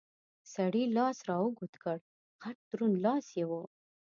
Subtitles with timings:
[0.53, 1.97] سړي لاس را اوږد کړ،
[2.41, 3.51] غټ دروند لاس یې و.